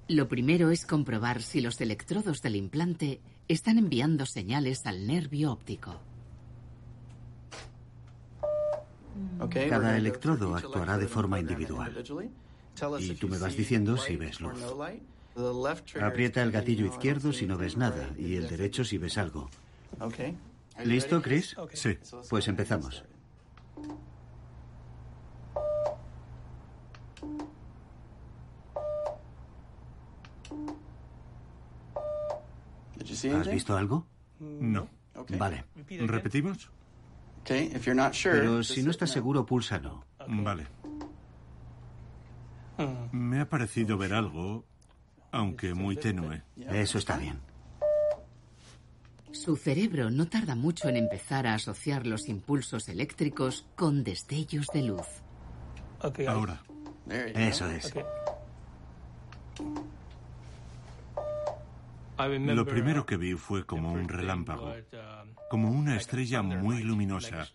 [0.08, 6.00] Lo primero es comprobar si los electrodos del implante están enviando señales al nervio óptico.
[9.50, 12.04] Cada electrodo actuará de forma individual.
[13.00, 14.60] Y tú me vas diciendo si ves luz.
[16.02, 19.50] Aprieta el gatillo izquierdo si no ves nada y el derecho si ves algo.
[20.84, 21.56] ¿Listo, Chris?
[21.74, 21.98] Sí.
[22.30, 23.04] Pues empezamos.
[33.24, 34.06] ¿Has visto algo?
[34.40, 34.88] No.
[35.38, 35.66] Vale.
[35.88, 36.70] ¿Repetimos?
[38.24, 40.04] Pero si no estás seguro, pulsa no.
[40.28, 40.68] Vale.
[43.12, 44.66] Me ha parecido ver algo,
[45.32, 46.44] aunque muy tenue.
[46.58, 47.40] Eso está bien.
[49.32, 54.82] Su cerebro no tarda mucho en empezar a asociar los impulsos eléctricos con destellos de
[54.82, 55.08] luz.
[56.28, 56.64] Ahora.
[57.08, 57.94] Eso es.
[62.18, 64.74] Lo primero que vi fue como un relámpago,
[65.50, 67.48] como una estrella muy luminosa.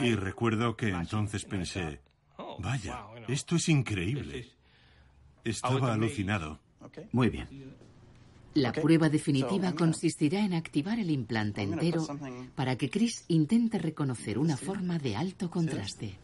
[0.00, 2.00] Y recuerdo que entonces pensé,
[2.58, 4.50] vaya, esto es increíble.
[5.44, 6.60] Estaba alucinado.
[7.12, 7.74] Muy bien.
[8.54, 12.06] La prueba definitiva consistirá en activar el implante entero
[12.54, 16.18] para que Chris intente reconocer una forma de alto contraste.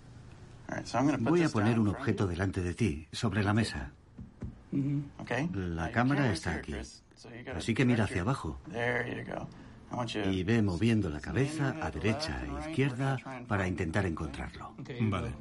[1.20, 3.92] Voy a poner un objeto delante de ti, sobre la mesa.
[5.52, 6.74] La cámara está aquí.
[7.54, 8.58] Así que mira hacia abajo.
[10.26, 14.74] Y ve moviendo la cabeza a derecha e izquierda para intentar encontrarlo.
[15.02, 15.32] Vale.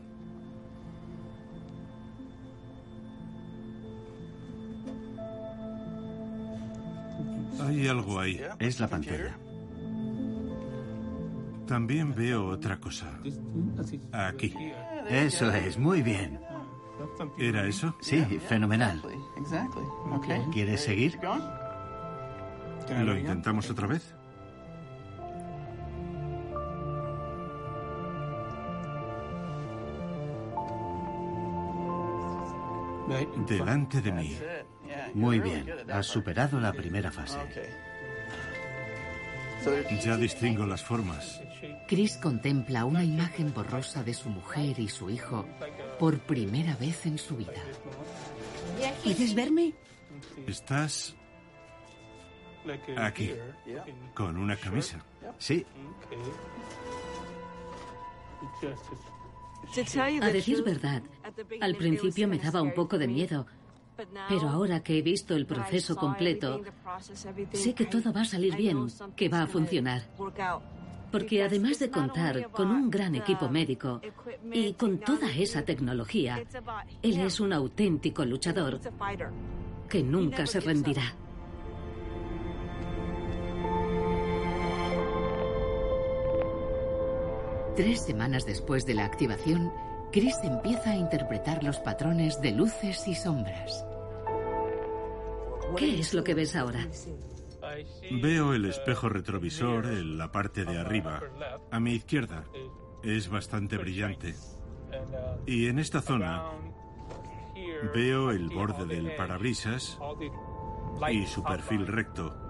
[7.60, 8.42] Hay algo ahí.
[8.60, 9.38] Es la pantalla.
[11.68, 13.20] También veo otra cosa.
[14.14, 14.54] Aquí.
[15.10, 16.40] Eso es, muy bien.
[17.38, 17.96] ¿Era eso?
[18.00, 19.02] Sí, fenomenal.
[20.54, 21.20] ¿Quieres seguir?
[22.90, 24.14] ¿Lo intentamos otra vez?
[33.48, 34.38] Delante de mí.
[35.14, 37.40] Muy bien, has superado la primera fase.
[40.04, 41.42] Ya distingo las formas.
[41.88, 45.46] Chris contempla una imagen borrosa de su mujer y su hijo
[46.00, 47.64] por primera vez en su vida.
[49.04, 49.74] ¿Puedes verme?
[50.46, 51.16] Estás
[52.98, 53.32] aquí,
[54.14, 55.00] con una camisa.
[55.38, 55.66] Sí.
[60.22, 61.02] A decir verdad,
[61.62, 63.46] al principio me daba un poco de miedo,
[64.30, 66.62] pero ahora que he visto el proceso completo,
[67.54, 70.04] sé que todo va a salir bien, que va a funcionar.
[71.12, 74.02] Porque además de contar con un gran equipo médico
[74.52, 76.44] y con toda esa tecnología,
[77.02, 78.80] él es un auténtico luchador
[79.90, 81.16] que nunca se rendirá.
[87.78, 89.72] Tres semanas después de la activación,
[90.12, 93.86] Chris empieza a interpretar los patrones de luces y sombras.
[95.78, 96.88] ¿Qué es lo que ves ahora?
[98.20, 101.22] Veo el espejo retrovisor en la parte de arriba,
[101.70, 102.46] a mi izquierda.
[103.04, 104.34] Es bastante brillante.
[105.46, 106.46] Y en esta zona
[107.94, 110.00] veo el borde del parabrisas
[111.12, 112.47] y su perfil recto.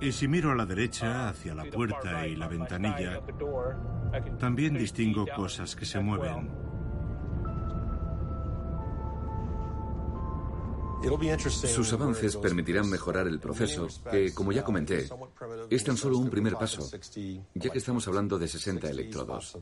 [0.00, 3.20] Y si miro a la derecha, hacia la puerta y la ventanilla,
[4.38, 6.66] también distingo cosas que se mueven.
[11.38, 15.08] Sus avances permitirán mejorar el proceso, que, como ya comenté,
[15.70, 16.88] es tan solo un primer paso,
[17.54, 19.58] ya que estamos hablando de 60 electrodos.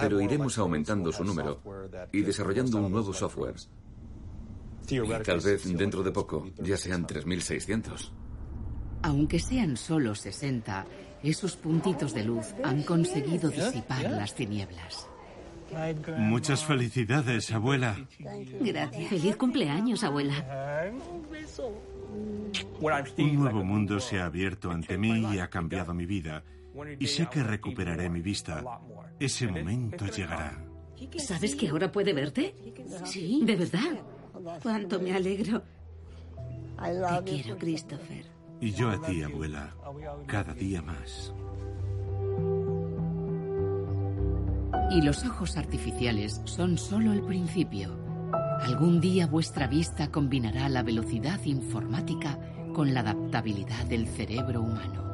[0.00, 1.60] Pero iremos aumentando su número
[2.12, 3.54] y desarrollando un nuevo software.
[4.88, 8.10] Y tal vez dentro de poco ya sean 3.600.
[9.02, 10.86] Aunque sean solo 60,
[11.22, 15.08] esos puntitos de luz han conseguido disipar las tinieblas.
[16.18, 17.96] Muchas felicidades, abuela.
[18.60, 19.08] Gracias.
[19.08, 20.92] Feliz cumpleaños, abuela.
[23.18, 26.44] Un nuevo mundo se ha abierto ante mí y ha cambiado mi vida.
[26.98, 28.62] Y sé que recuperaré mi vista.
[29.18, 30.64] Ese momento llegará.
[31.18, 32.54] ¿Sabes que ahora puede verte?
[33.04, 33.42] Sí.
[33.44, 34.00] ¿De verdad?
[34.62, 35.62] Cuánto me alegro.
[36.78, 38.26] Te quiero, Christopher.
[38.60, 39.74] Y yo a ti, abuela,
[40.26, 41.32] cada día más.
[44.90, 47.96] Y los ojos artificiales son solo el principio.
[48.60, 52.38] Algún día vuestra vista combinará la velocidad informática
[52.74, 55.04] con la adaptabilidad del cerebro humano.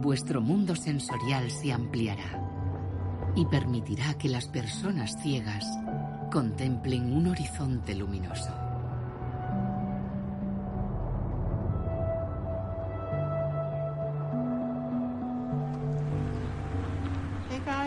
[0.00, 2.44] Vuestro mundo sensorial se ampliará
[3.34, 5.66] y permitirá que las personas ciegas
[6.30, 8.52] contemplen un horizonte luminoso.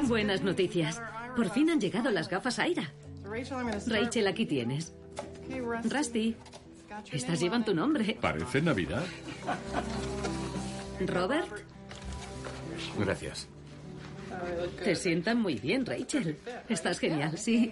[0.07, 1.01] Buenas noticias.
[1.35, 2.91] Por fin han llegado las gafas Aira.
[3.87, 4.93] Rachel, aquí tienes.
[5.89, 6.35] Rusty,
[7.11, 8.17] estas llevan tu nombre.
[8.19, 9.03] Parece Navidad.
[11.07, 11.47] Robert,
[12.99, 13.47] Gracias.
[14.83, 16.37] te sientan muy bien, Rachel.
[16.69, 17.37] Estás genial.
[17.37, 17.71] Sí.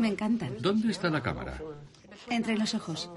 [0.00, 0.56] Me encantan.
[0.60, 1.60] ¿Dónde está la cámara?
[2.28, 3.10] Entre los ojos.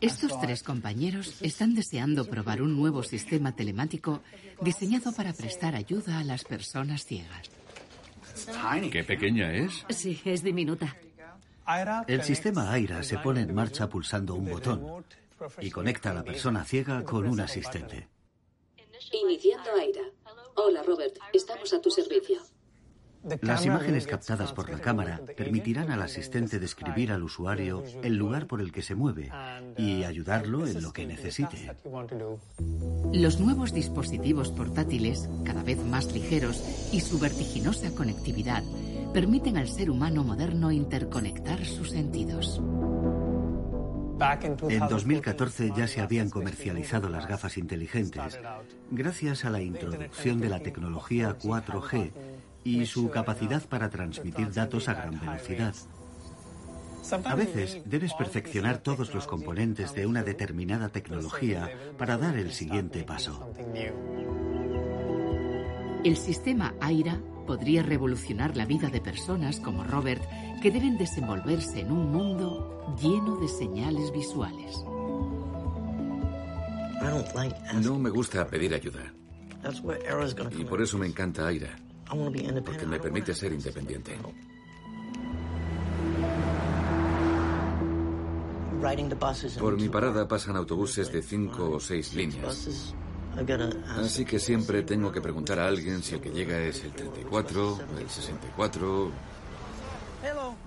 [0.00, 4.20] Estos tres compañeros están deseando probar un nuevo sistema telemático
[4.60, 7.50] diseñado para prestar ayuda a las personas ciegas.
[8.90, 9.84] ¿Qué pequeña es?
[9.88, 10.96] Sí, es diminuta.
[12.06, 15.04] El sistema AIRA se pone en marcha pulsando un botón
[15.60, 18.08] y conecta a la persona ciega con un asistente.
[19.12, 20.02] Iniciando Aira.
[20.56, 21.16] Hola, Robert.
[21.32, 22.40] Estamos a tu servicio.
[23.40, 28.60] Las imágenes captadas por la cámara permitirán al asistente describir al usuario el lugar por
[28.60, 29.30] el que se mueve
[29.78, 31.74] y ayudarlo en lo que necesite.
[33.12, 36.62] Los nuevos dispositivos portátiles, cada vez más ligeros,
[36.92, 38.62] y su vertiginosa conectividad
[39.14, 42.60] permiten al ser humano moderno interconectar sus sentidos.
[44.68, 48.38] En 2014 ya se habían comercializado las gafas inteligentes
[48.90, 52.12] gracias a la introducción de la tecnología 4G
[52.64, 55.74] y su capacidad para transmitir datos a gran velocidad.
[57.24, 63.04] A veces debes perfeccionar todos los componentes de una determinada tecnología para dar el siguiente
[63.04, 63.52] paso.
[66.02, 70.22] El sistema AIRA podría revolucionar la vida de personas como Robert
[70.62, 74.82] que deben desenvolverse en un mundo lleno de señales visuales.
[77.82, 79.12] No me gusta pedir ayuda.
[80.58, 81.83] Y por eso me encanta Aira.
[82.64, 84.18] Porque me permite ser independiente.
[89.58, 92.94] Por mi parada pasan autobuses de cinco o seis líneas.
[93.98, 97.78] Así que siempre tengo que preguntar a alguien si el que llega es el 34,
[97.98, 99.10] el 64.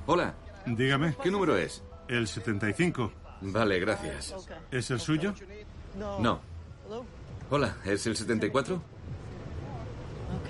[0.07, 0.35] Hola.
[0.65, 1.15] Dígame.
[1.23, 1.81] ¿Qué número es?
[2.07, 3.11] El 75.
[3.41, 4.35] Vale, gracias.
[4.69, 5.33] ¿Es el suyo?
[6.19, 6.41] No.
[7.49, 8.81] Hola, ¿es el 74?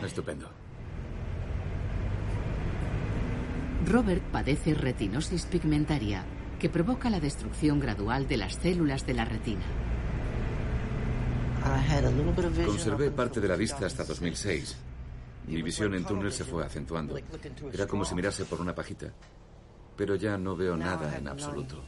[0.04, 0.50] Estupendo.
[3.86, 6.24] Robert padece retinosis pigmentaria,
[6.60, 9.66] que provoca la destrucción gradual de las células de la retina.
[12.66, 14.78] Conservé parte de la vista hasta 2006.
[15.48, 17.18] Mi visión en túnel se fue acentuando.
[17.72, 19.14] Era como si mirase por una pajita.
[19.96, 21.84] Pero ya no veo nada en absoluto.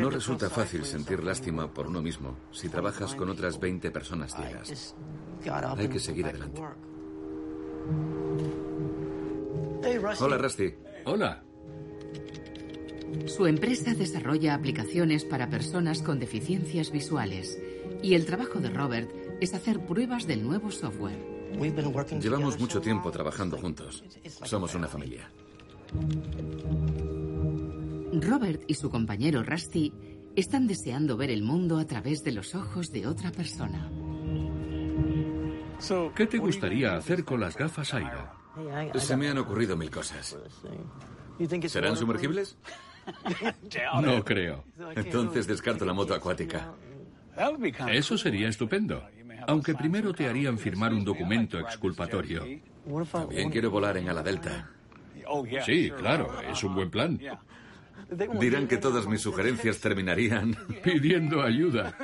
[0.00, 4.94] No resulta fácil sentir lástima por uno mismo si trabajas con otras 20 personas ciegas.
[5.76, 6.60] Hay que seguir adelante.
[10.20, 10.74] Hola, Rusty.
[11.04, 11.42] Hola.
[13.26, 17.58] Su empresa desarrolla aplicaciones para personas con deficiencias visuales
[18.02, 19.10] y el trabajo de Robert
[19.40, 21.18] es hacer pruebas del nuevo software.
[22.20, 24.04] Llevamos mucho tiempo trabajando juntos.
[24.44, 25.30] Somos una familia.
[28.12, 29.92] Robert y su compañero Rusty
[30.36, 33.90] están deseando ver el mundo a través de los ojos de otra persona.
[36.14, 38.34] ¿Qué te gustaría hacer con las gafas Aira?
[38.96, 40.36] Se me han ocurrido mil cosas.
[41.66, 42.56] ¿Serán sumergibles?
[44.02, 44.62] No creo.
[44.94, 46.72] Entonces descarto la moto acuática.
[47.90, 49.02] Eso sería estupendo.
[49.48, 52.44] Aunque primero te harían firmar un documento exculpatorio.
[53.10, 54.70] También quiero volar en ala delta.
[55.64, 57.18] Sí, claro, es un buen plan.
[58.38, 61.96] Dirán que todas mis sugerencias terminarían pidiendo ayuda.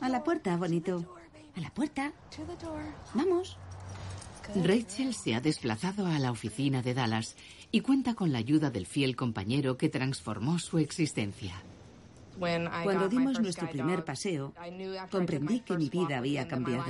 [0.00, 1.16] A la puerta, bonito.
[1.56, 2.12] A la puerta.
[3.14, 3.58] Vamos.
[4.54, 7.36] Rachel se ha desplazado a la oficina de Dallas
[7.70, 11.54] y cuenta con la ayuda del fiel compañero que transformó su existencia.
[12.38, 14.54] Cuando dimos nuestro primer paseo,
[15.10, 16.84] comprendí que mi vida había cambiado.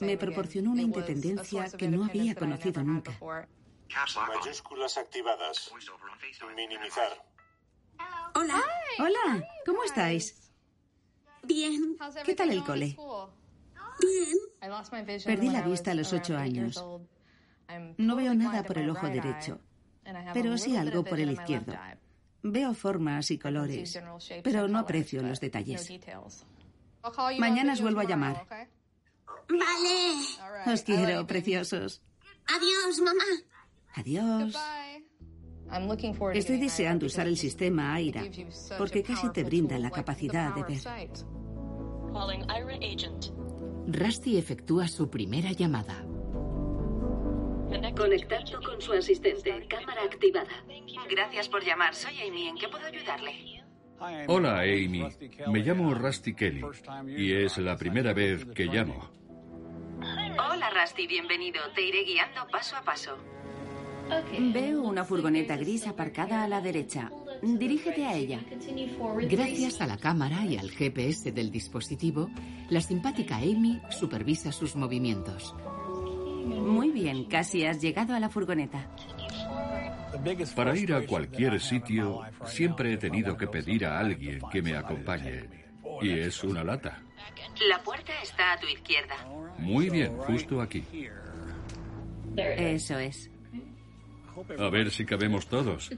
[0.00, 3.18] Me proporcionó una independencia que no había conocido nunca.
[3.94, 5.70] Mayúsculas activadas.
[6.54, 7.24] Minimizar.
[8.34, 8.62] Hola.
[8.98, 9.48] Hola.
[9.66, 10.50] ¿Cómo estáis?
[11.42, 11.96] Bien.
[12.24, 12.96] ¿Qué tal el cole?
[14.00, 14.38] Bien.
[15.24, 16.84] Perdí la vista a los ocho años.
[17.96, 19.60] No veo nada por el ojo derecho,
[20.32, 21.74] pero sí algo por el izquierdo.
[22.42, 23.98] Veo formas y colores,
[24.44, 25.88] pero no aprecio los detalles.
[27.38, 28.46] Mañana os vuelvo a llamar.
[29.48, 30.72] Vale.
[30.72, 32.02] Os quiero, preciosos.
[32.46, 33.24] Adiós, mamá.
[33.98, 34.54] Adiós.
[36.34, 38.22] Estoy deseando usar el sistema AIRA
[38.78, 40.80] porque casi te brinda la capacidad de ver.
[43.88, 46.04] Rusty efectúa su primera llamada.
[47.96, 49.66] Conectando con su asistente.
[49.68, 50.64] Cámara activada.
[51.10, 51.94] Gracias por llamar.
[51.94, 52.48] Soy Amy.
[52.48, 53.64] ¿En qué puedo ayudarle?
[54.28, 55.08] Hola, Amy.
[55.48, 56.62] Me llamo Rusty Kelly
[57.08, 59.10] y es la primera vez que llamo.
[60.00, 61.08] Hola, Rusty.
[61.08, 61.60] Bienvenido.
[61.74, 63.18] Te iré guiando paso a paso.
[64.52, 67.10] Veo una furgoneta gris aparcada a la derecha.
[67.42, 68.40] Dirígete a ella.
[69.28, 72.30] Gracias a la cámara y al GPS del dispositivo,
[72.68, 75.54] la simpática Amy supervisa sus movimientos.
[76.44, 78.88] Muy bien, casi has llegado a la furgoneta.
[80.56, 85.44] Para ir a cualquier sitio, siempre he tenido que pedir a alguien que me acompañe.
[86.00, 87.02] Y es una lata.
[87.68, 89.16] La puerta está a tu izquierda.
[89.58, 90.84] Muy bien, justo aquí.
[92.36, 93.30] Eso es.
[94.58, 95.90] A ver si cabemos todos.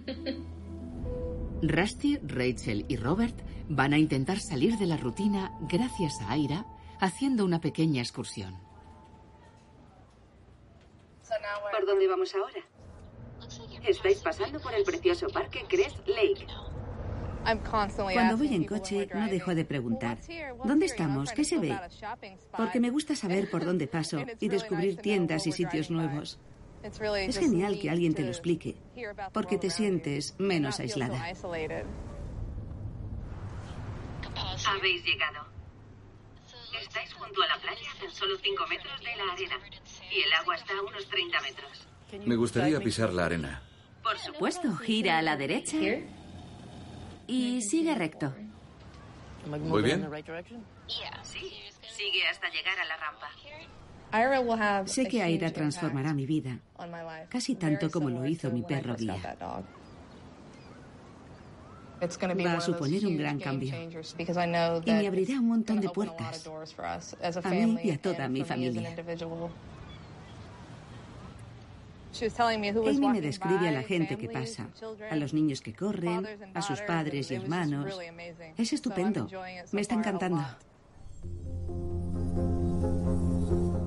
[1.62, 3.36] Rusty, Rachel y Robert
[3.68, 6.64] van a intentar salir de la rutina gracias a Aira
[7.00, 8.56] haciendo una pequeña excursión.
[11.70, 12.60] ¿Por dónde vamos ahora?
[13.86, 16.46] Estáis pasando por el precioso parque Crest Lake.
[18.12, 20.18] Cuando voy en coche no dejo de preguntar,
[20.64, 21.32] ¿dónde estamos?
[21.32, 21.74] ¿Qué se ve?
[22.56, 26.38] Porque me gusta saber por dónde paso y descubrir tiendas y sitios nuevos.
[26.82, 28.76] Es genial que alguien te lo explique,
[29.32, 31.16] porque te sientes menos aislada.
[34.66, 35.46] Habéis llegado.
[36.80, 39.58] Estáis junto a la playa a tan solo 5 metros de la arena
[40.10, 41.88] y el agua está a unos 30 metros.
[42.26, 43.62] Me gustaría pisar la arena.
[44.02, 45.76] Por supuesto, gira a la derecha
[47.26, 48.34] y sigue recto.
[49.46, 50.08] ¿Muy bien?
[51.22, 51.52] Sí,
[51.82, 53.30] sigue hasta llegar a la rampa.
[54.86, 56.58] Sé que Aira transformará mi vida,
[57.28, 59.36] casi tanto como lo hizo mi perro guía.
[62.00, 63.74] Va a suponer un gran cambio
[64.84, 66.48] y me abrirá un montón de puertas
[67.44, 68.96] a mí y a toda mi familia.
[72.52, 74.68] Amy me describe a la gente que pasa,
[75.10, 77.98] a los niños que corren, a sus padres y hermanos.
[78.56, 79.28] Es estupendo.
[79.72, 80.44] Me está encantando.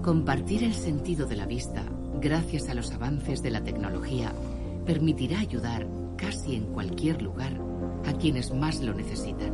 [0.04, 1.82] Compartir el sentido de la vista,
[2.20, 4.34] gracias a los avances de la tecnología,
[4.86, 5.88] permitirá ayudar
[6.18, 7.54] casi en cualquier lugar
[8.06, 9.54] a quienes más lo necesitan.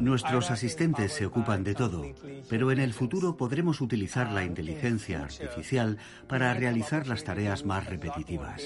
[0.00, 2.04] Nuestros asistentes se ocupan de todo,
[2.48, 8.62] pero en el futuro podremos utilizar la inteligencia artificial para realizar las tareas más repetitivas,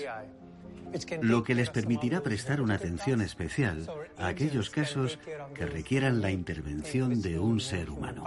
[1.23, 3.87] lo que les permitirá prestar una atención especial
[4.19, 5.19] a aquellos casos
[5.55, 8.25] que requieran la intervención de un ser humano.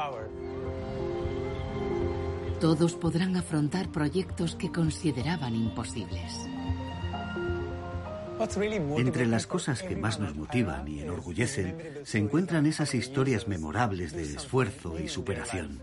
[2.60, 6.34] Todos podrán afrontar proyectos que consideraban imposibles.
[8.98, 14.24] Entre las cosas que más nos motivan y enorgullecen se encuentran esas historias memorables de
[14.24, 15.82] esfuerzo y superación.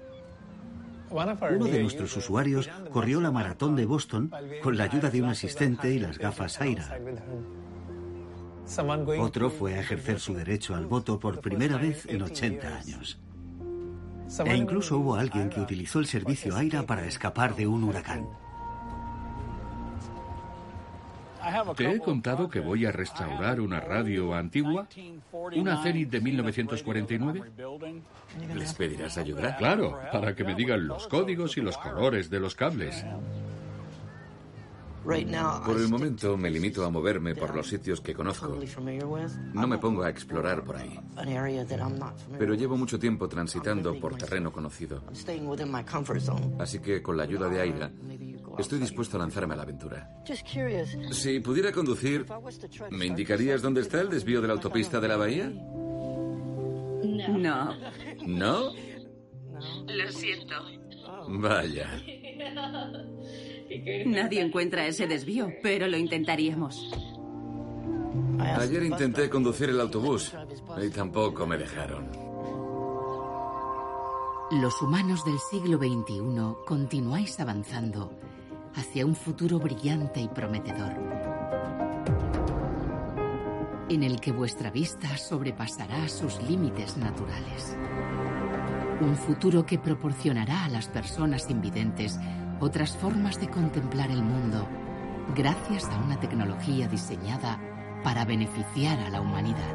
[1.11, 4.31] Uno de nuestros usuarios corrió la maratón de Boston
[4.63, 6.99] con la ayuda de un asistente y las gafas Aira.
[9.19, 13.21] Otro fue a ejercer su derecho al voto por primera vez en 80 años.
[14.45, 18.27] E incluso hubo alguien que utilizó el servicio Aira para escapar de un huracán.
[21.76, 24.86] ¿Te he contado que voy a restaurar una radio antigua?
[25.32, 27.42] ¿Una Zenith de 1949?
[28.55, 29.57] ¿Les pedirás ayuda?
[29.57, 33.05] Claro, para que me digan los códigos y los colores de los cables.
[35.05, 38.59] Por el momento me limito a moverme por los sitios que conozco.
[39.53, 40.99] No me pongo a explorar por ahí.
[42.39, 45.03] Pero llevo mucho tiempo transitando por terreno conocido.
[46.59, 47.93] Así que con la ayuda de Aira,
[48.59, 50.11] estoy dispuesto a lanzarme a la aventura.
[51.11, 52.27] Si pudiera conducir,
[52.91, 55.53] ¿me indicarías dónde está el desvío de la autopista de la bahía?
[57.29, 57.75] No.
[58.27, 58.73] ¿No?
[59.87, 60.55] Lo siento.
[61.29, 61.91] Vaya.
[64.07, 66.91] Nadie encuentra ese desvío, pero lo intentaríamos.
[68.39, 70.33] Ayer intenté conducir el autobús
[70.83, 72.09] y tampoco me dejaron.
[74.51, 78.12] Los humanos del siglo XXI continuáis avanzando
[78.75, 80.93] hacia un futuro brillante y prometedor,
[83.89, 87.77] en el que vuestra vista sobrepasará sus límites naturales.
[89.01, 92.18] Un futuro que proporcionará a las personas invidentes
[92.61, 94.69] otras formas de contemplar el mundo
[95.35, 97.59] gracias a una tecnología diseñada
[98.03, 99.75] para beneficiar a la humanidad.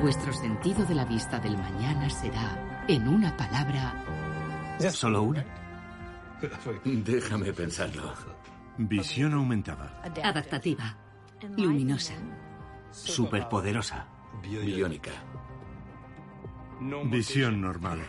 [0.00, 3.94] Vuestro sentido de la vista del mañana será, en una palabra,
[4.78, 5.44] ¿Solo una?
[6.84, 8.12] Déjame pensarlo.
[8.76, 10.02] Visión aumentada.
[10.22, 10.96] Adaptativa.
[11.56, 12.14] Luminosa.
[12.90, 14.06] Superpoderosa.
[14.42, 15.12] Biónica.
[17.10, 18.00] Visión normal.